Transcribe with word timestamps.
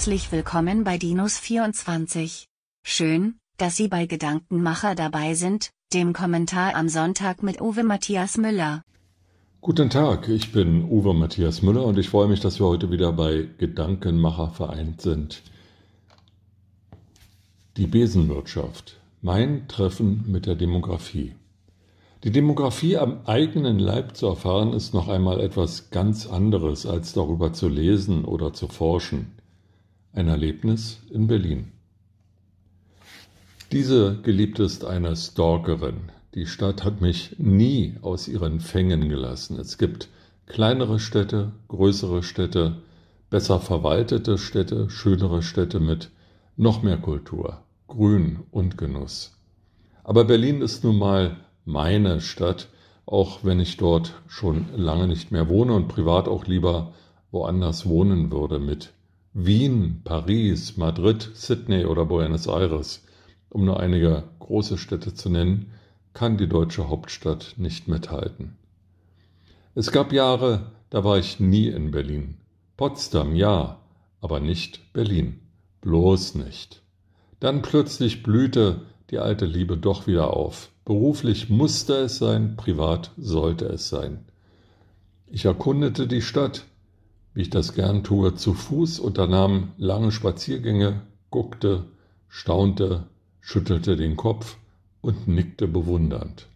herzlich 0.00 0.32
willkommen 0.32 0.82
bei 0.82 0.96
Dinos24. 0.96 2.46
Schön, 2.82 3.34
dass 3.58 3.76
Sie 3.76 3.86
bei 3.86 4.06
Gedankenmacher 4.06 4.94
dabei 4.94 5.34
sind, 5.34 5.72
dem 5.92 6.14
Kommentar 6.14 6.74
am 6.74 6.88
Sonntag 6.88 7.42
mit 7.42 7.60
Uwe 7.60 7.84
Matthias 7.84 8.38
Müller. 8.38 8.80
Guten 9.60 9.90
Tag, 9.90 10.26
ich 10.30 10.52
bin 10.52 10.84
Uwe 10.84 11.12
Matthias 11.12 11.60
Müller 11.60 11.84
und 11.84 11.98
ich 11.98 12.08
freue 12.08 12.28
mich, 12.28 12.40
dass 12.40 12.58
wir 12.58 12.66
heute 12.66 12.90
wieder 12.90 13.12
bei 13.12 13.46
Gedankenmacher 13.58 14.48
vereint 14.48 15.02
sind. 15.02 15.42
Die 17.76 17.86
Besenwirtschaft. 17.86 18.96
Mein 19.20 19.68
Treffen 19.68 20.24
mit 20.26 20.46
der 20.46 20.54
Demografie. 20.54 21.34
Die 22.24 22.32
Demografie 22.32 22.96
am 22.96 23.18
eigenen 23.26 23.78
Leib 23.78 24.16
zu 24.16 24.28
erfahren, 24.28 24.72
ist 24.72 24.94
noch 24.94 25.08
einmal 25.08 25.40
etwas 25.40 25.90
ganz 25.90 26.26
anderes, 26.26 26.86
als 26.86 27.12
darüber 27.12 27.52
zu 27.52 27.68
lesen 27.68 28.24
oder 28.24 28.54
zu 28.54 28.66
forschen. 28.66 29.32
Ein 30.12 30.26
Erlebnis 30.26 30.98
in 31.10 31.28
Berlin. 31.28 31.70
Diese 33.70 34.20
Geliebte 34.22 34.64
ist 34.64 34.84
eine 34.84 35.14
Stalkerin. 35.14 36.10
Die 36.34 36.46
Stadt 36.46 36.82
hat 36.82 37.00
mich 37.00 37.36
nie 37.38 37.94
aus 38.02 38.26
ihren 38.26 38.58
Fängen 38.58 39.08
gelassen. 39.08 39.56
Es 39.60 39.78
gibt 39.78 40.08
kleinere 40.46 40.98
Städte, 40.98 41.52
größere 41.68 42.24
Städte, 42.24 42.78
besser 43.30 43.60
verwaltete 43.60 44.36
Städte, 44.36 44.90
schönere 44.90 45.42
Städte 45.42 45.78
mit 45.78 46.10
noch 46.56 46.82
mehr 46.82 46.98
Kultur, 46.98 47.62
Grün 47.86 48.40
und 48.50 48.76
Genuss. 48.76 49.38
Aber 50.02 50.24
Berlin 50.24 50.60
ist 50.60 50.82
nun 50.82 50.98
mal 50.98 51.36
meine 51.64 52.20
Stadt, 52.20 52.66
auch 53.06 53.44
wenn 53.44 53.60
ich 53.60 53.76
dort 53.76 54.20
schon 54.26 54.66
lange 54.74 55.06
nicht 55.06 55.30
mehr 55.30 55.48
wohne 55.48 55.72
und 55.72 55.86
privat 55.86 56.26
auch 56.26 56.46
lieber 56.46 56.94
woanders 57.30 57.86
wohnen 57.86 58.32
würde 58.32 58.58
mit 58.58 58.92
Wien, 59.32 60.00
Paris, 60.02 60.76
Madrid, 60.76 61.30
Sydney 61.34 61.84
oder 61.84 62.04
Buenos 62.04 62.48
Aires, 62.48 63.06
um 63.48 63.64
nur 63.64 63.78
einige 63.78 64.24
große 64.40 64.76
Städte 64.76 65.14
zu 65.14 65.30
nennen, 65.30 65.70
kann 66.14 66.36
die 66.36 66.48
deutsche 66.48 66.88
Hauptstadt 66.88 67.54
nicht 67.56 67.86
mithalten. 67.86 68.56
Es 69.76 69.92
gab 69.92 70.12
Jahre, 70.12 70.72
da 70.90 71.04
war 71.04 71.16
ich 71.16 71.38
nie 71.38 71.68
in 71.68 71.92
Berlin. 71.92 72.38
Potsdam 72.76 73.36
ja, 73.36 73.78
aber 74.20 74.40
nicht 74.40 74.92
Berlin. 74.92 75.38
Bloß 75.80 76.34
nicht. 76.34 76.82
Dann 77.38 77.62
plötzlich 77.62 78.24
blühte 78.24 78.82
die 79.10 79.18
alte 79.18 79.46
Liebe 79.46 79.76
doch 79.76 80.08
wieder 80.08 80.34
auf. 80.34 80.70
Beruflich 80.84 81.48
musste 81.48 81.94
es 81.94 82.18
sein, 82.18 82.56
privat 82.56 83.12
sollte 83.16 83.66
es 83.66 83.88
sein. 83.88 84.24
Ich 85.28 85.44
erkundete 85.44 86.08
die 86.08 86.20
Stadt, 86.22 86.64
wie 87.34 87.42
ich 87.42 87.50
das 87.50 87.74
gern 87.74 88.02
tue, 88.04 88.34
zu 88.34 88.54
Fuß, 88.54 88.98
unternahm 89.00 89.72
lange 89.76 90.12
Spaziergänge, 90.12 91.02
guckte, 91.30 91.84
staunte, 92.28 93.04
schüttelte 93.40 93.96
den 93.96 94.16
Kopf 94.16 94.56
und 95.00 95.28
nickte 95.28 95.68
bewundernd. 95.68 96.46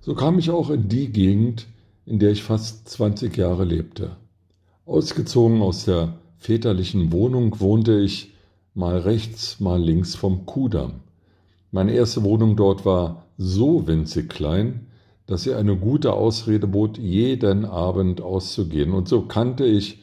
So 0.00 0.14
kam 0.14 0.38
ich 0.38 0.50
auch 0.50 0.70
in 0.70 0.88
die 0.88 1.12
Gegend, 1.12 1.66
in 2.06 2.18
der 2.18 2.30
ich 2.30 2.42
fast 2.42 2.88
20 2.88 3.36
Jahre 3.36 3.64
lebte. 3.64 4.16
Ausgezogen 4.86 5.62
aus 5.62 5.84
der 5.84 6.14
väterlichen 6.38 7.12
Wohnung 7.12 7.60
wohnte 7.60 8.00
ich 8.00 8.32
mal 8.74 8.98
rechts, 8.98 9.60
mal 9.60 9.80
links 9.80 10.14
vom 10.14 10.46
Kudamm. 10.46 11.00
Meine 11.70 11.92
erste 11.92 12.24
Wohnung 12.24 12.56
dort 12.56 12.84
war 12.84 13.26
so 13.36 13.86
winzig 13.86 14.30
klein, 14.30 14.86
dass 15.30 15.44
sie 15.44 15.54
eine 15.54 15.76
gute 15.76 16.12
Ausrede 16.12 16.66
bot, 16.66 16.98
jeden 16.98 17.64
Abend 17.64 18.20
auszugehen. 18.20 18.92
Und 18.92 19.06
so 19.06 19.22
kannte 19.22 19.64
ich 19.64 20.02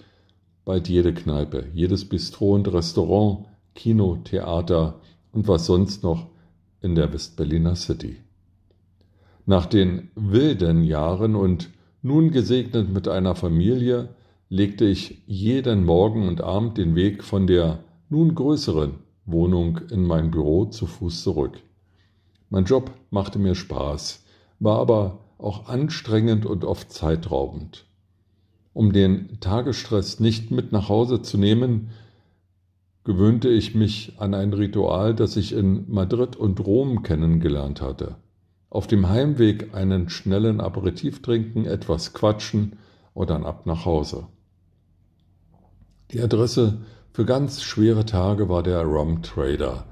bald 0.63 0.87
jede 0.87 1.13
Kneipe, 1.13 1.65
jedes 1.73 2.07
Bistro 2.07 2.55
und 2.55 2.71
Restaurant, 2.71 3.45
Kino, 3.75 4.19
Theater 4.23 5.01
und 5.33 5.49
was 5.49 5.65
sonst 5.65 6.01
noch 6.01 6.27
in 6.81 6.95
der 6.95 7.11
Westberliner 7.11 7.75
City. 7.75 8.15
Nach 9.45 9.65
den 9.65 10.11
wilden 10.15 10.85
Jahren 10.85 11.35
und 11.35 11.71
nun 12.01 12.31
gesegnet 12.31 12.89
mit 12.89 13.09
einer 13.09 13.35
Familie, 13.35 14.15
legte 14.47 14.85
ich 14.85 15.23
jeden 15.27 15.83
Morgen 15.83 16.25
und 16.29 16.39
Abend 16.39 16.77
den 16.77 16.95
Weg 16.95 17.21
von 17.21 17.47
der 17.47 17.79
nun 18.07 18.33
größeren 18.33 18.93
Wohnung 19.25 19.81
in 19.91 20.03
mein 20.03 20.31
Büro 20.31 20.67
zu 20.67 20.85
Fuß 20.85 21.21
zurück. 21.23 21.59
Mein 22.49 22.63
Job 22.63 22.91
machte 23.09 23.39
mir 23.39 23.55
Spaß, 23.55 24.23
war 24.59 24.79
aber 24.79 25.19
auch 25.37 25.67
anstrengend 25.67 26.45
und 26.45 26.65
oft 26.65 26.91
zeitraubend. 26.91 27.85
Um 28.73 28.93
den 28.93 29.39
Tagesstress 29.39 30.19
nicht 30.19 30.51
mit 30.51 30.71
nach 30.71 30.89
Hause 30.89 31.21
zu 31.21 31.37
nehmen, 31.37 31.89
gewöhnte 33.03 33.49
ich 33.49 33.73
mich 33.73 34.13
an 34.17 34.33
ein 34.33 34.53
Ritual, 34.53 35.15
das 35.15 35.37
ich 35.37 35.53
in 35.53 35.89
Madrid 35.89 36.35
und 36.35 36.59
Rom 36.59 37.03
kennengelernt 37.03 37.81
hatte. 37.81 38.15
Auf 38.69 38.85
dem 38.85 39.09
Heimweg 39.09 39.73
einen 39.73 40.09
schnellen 40.09 40.59
Aperitif 40.59 41.21
trinken, 41.21 41.65
etwas 41.65 42.13
quatschen 42.13 42.73
und 43.13 43.29
dann 43.29 43.45
ab 43.45 43.65
nach 43.65 43.85
Hause. 43.85 44.27
Die 46.11 46.21
Adresse 46.21 46.79
für 47.13 47.25
ganz 47.25 47.63
schwere 47.63 48.05
Tage 48.05 48.49
war 48.49 48.61
der 48.61 48.83
Rum 48.83 49.23
Trader 49.23 49.85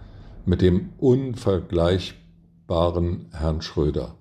mit 0.45 0.61
dem 0.61 0.89
unvergleichbaren 0.97 3.27
Herrn 3.31 3.61
Schröder. 3.61 4.15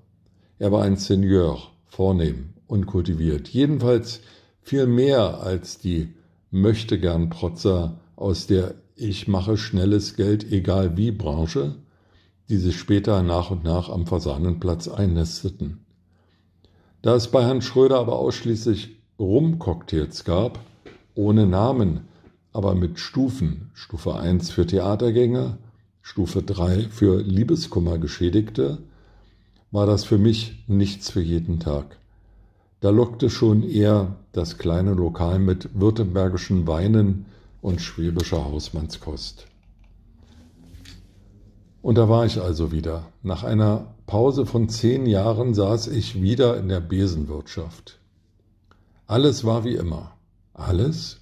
Er 0.59 0.70
war 0.70 0.82
ein 0.82 0.97
Seigneur, 0.97 1.59
vornehm, 1.87 2.50
unkultiviert, 2.66 3.48
jedenfalls 3.48 4.20
viel 4.62 4.87
mehr 4.87 5.41
als 5.42 5.78
die 5.78 6.15
möchtegern 6.50 7.28
Protzer 7.28 8.00
aus 8.16 8.47
der 8.47 8.75
Ich 8.94 9.26
mache 9.26 9.56
schnelles 9.56 10.14
Geld 10.14 10.50
egal 10.53 10.97
wie 10.97 11.10
Branche, 11.10 11.75
die 12.48 12.59
sich 12.59 12.78
später 12.78 13.22
nach 13.22 13.50
und 13.50 13.64
nach 13.64 13.88
am 13.88 14.06
Fasanenplatz 14.06 14.87
einnesteten. 14.87 15.84
Da 17.03 17.16
es 17.16 17.28
bei 17.28 17.44
Herrn 17.44 17.60
Schröder 17.60 17.98
aber 17.98 18.19
ausschließlich 18.19 18.97
Rumcocktails 19.19 20.25
gab, 20.25 20.60
ohne 21.14 21.47
Namen, 21.47 22.03
aber 22.53 22.75
mit 22.75 22.98
Stufen. 23.00 23.70
Stufe 23.75 24.14
1 24.14 24.50
für 24.50 24.66
Theatergänger, 24.66 25.59
Stufe 26.00 26.43
3 26.43 26.84
für 26.91 27.20
Liebeskummergeschädigte, 27.20 28.78
war 29.75 29.87
das 29.87 30.05
für 30.05 30.19
mich 30.19 30.62
nichts 30.69 31.11
für 31.11 31.21
jeden 31.21 31.59
Tag. 31.59 31.99
Da 32.79 32.91
lockte 32.91 33.29
schon 33.29 33.65
eher 33.65 34.15
das 34.31 34.57
kleine 34.57 34.93
Lokal 34.95 35.41
mit 35.41 35.69
württembergischen 35.75 36.69
Weinen 36.69 37.27
und 37.61 37.81
schwäbischer 37.81 38.45
Hausmannskost. 38.45 39.49
Und 41.83 41.99
da 41.99 42.09
war 42.09 42.25
ich 42.25 42.41
also 42.41 42.71
wieder. 42.71 43.07
Nach 43.25 43.43
einer 43.43 43.97
Pause 44.07 44.47
von 44.47 44.69
zehn 44.69 45.07
Jahren 45.07 45.55
saß 45.55 45.89
ich 45.89 46.23
wieder 46.23 46.56
in 46.56 46.69
der 46.69 46.81
Besenwirtschaft. 46.81 47.99
Alles 49.09 49.45
war 49.45 49.65
wie 49.65 49.75
immer. 49.75 50.12
Alles? 50.53 51.21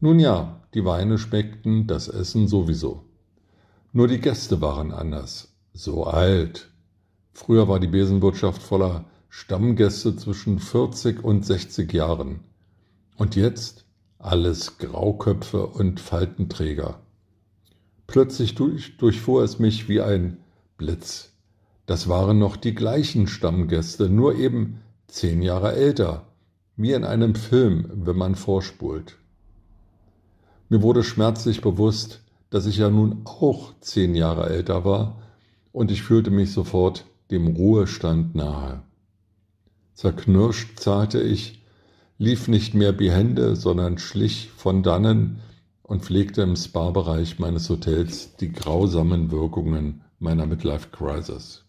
Nun 0.00 0.18
ja, 0.20 0.60
die 0.74 0.84
Weine 0.84 1.16
schmeckten, 1.16 1.86
das 1.86 2.08
Essen 2.08 2.46
sowieso. 2.46 3.04
Nur 3.94 4.06
die 4.06 4.20
Gäste 4.20 4.60
waren 4.60 4.92
anders. 4.92 5.54
So 5.72 6.04
alt. 6.04 6.68
Früher 7.34 7.68
war 7.68 7.80
die 7.80 7.88
Besenwirtschaft 7.88 8.62
voller 8.62 9.04
Stammgäste 9.28 10.16
zwischen 10.16 10.60
40 10.60 11.22
und 11.22 11.44
60 11.44 11.92
Jahren. 11.92 12.40
Und 13.16 13.34
jetzt 13.34 13.84
alles 14.18 14.78
Grauköpfe 14.78 15.66
und 15.66 16.00
Faltenträger. 16.00 17.00
Plötzlich 18.06 18.54
durch, 18.54 18.96
durchfuhr 18.96 19.42
es 19.42 19.58
mich 19.58 19.88
wie 19.88 20.00
ein 20.00 20.38
Blitz. 20.78 21.32
Das 21.86 22.08
waren 22.08 22.38
noch 22.38 22.56
die 22.56 22.74
gleichen 22.74 23.26
Stammgäste, 23.26 24.08
nur 24.08 24.36
eben 24.36 24.80
zehn 25.08 25.42
Jahre 25.42 25.74
älter, 25.74 26.26
wie 26.76 26.92
in 26.92 27.04
einem 27.04 27.34
Film, 27.34 27.90
wenn 27.92 28.16
man 28.16 28.36
vorspult. 28.36 29.16
Mir 30.68 30.82
wurde 30.82 31.02
schmerzlich 31.02 31.60
bewusst, 31.60 32.22
dass 32.50 32.66
ich 32.66 32.78
ja 32.78 32.88
nun 32.88 33.22
auch 33.24 33.74
zehn 33.80 34.14
Jahre 34.14 34.48
älter 34.48 34.84
war, 34.84 35.20
und 35.72 35.90
ich 35.90 36.02
fühlte 36.02 36.30
mich 36.30 36.52
sofort 36.52 37.04
dem 37.30 37.46
Ruhestand 37.48 38.34
nahe. 38.34 38.82
Zerknirscht 39.94 40.78
zahlte 40.80 41.20
ich, 41.20 41.62
lief 42.18 42.48
nicht 42.48 42.74
mehr 42.74 42.92
behende, 42.92 43.56
sondern 43.56 43.98
schlich 43.98 44.50
von 44.56 44.82
dannen 44.82 45.40
und 45.82 46.04
pflegte 46.04 46.42
im 46.42 46.56
Spa-Bereich 46.56 47.38
meines 47.38 47.68
Hotels 47.68 48.36
die 48.36 48.52
grausamen 48.52 49.30
Wirkungen 49.30 50.02
meiner 50.18 50.46
Midlife 50.46 50.88
Crisis. 50.90 51.64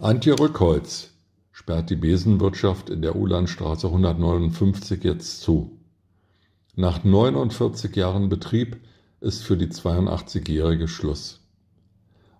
Antje 0.00 0.38
Rückholz 0.38 1.10
sperrt 1.52 1.90
die 1.90 1.96
Besenwirtschaft 1.96 2.90
in 2.90 3.02
der 3.02 3.14
Ulandstraße 3.14 3.86
159 3.86 5.04
jetzt 5.04 5.42
zu. 5.42 5.78
Nach 6.74 7.04
49 7.04 7.94
Jahren 7.94 8.28
Betrieb 8.28 8.80
ist 9.20 9.44
für 9.44 9.56
die 9.56 9.68
82-Jährige 9.68 10.88
Schluss. 10.88 11.41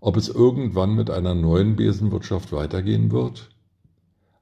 Ob 0.04 0.16
es 0.16 0.28
irgendwann 0.28 0.96
mit 0.96 1.10
einer 1.10 1.32
neuen 1.32 1.76
Besenwirtschaft 1.76 2.50
weitergehen 2.50 3.12
wird? 3.12 3.50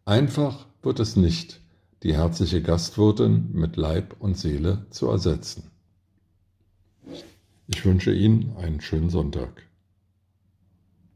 Einfach 0.06 0.66
wird 0.80 1.00
es 1.00 1.16
nicht, 1.16 1.60
die 2.02 2.14
herzliche 2.14 2.62
Gastwirtin 2.62 3.50
mit 3.52 3.76
Leib 3.76 4.16
und 4.20 4.38
Seele 4.38 4.86
zu 4.88 5.08
ersetzen. 5.08 5.64
Ich 7.66 7.84
wünsche 7.84 8.10
Ihnen 8.10 8.56
einen 8.56 8.80
schönen 8.80 9.10
Sonntag. 9.10 9.68